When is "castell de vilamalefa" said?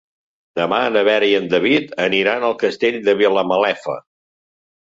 2.65-4.01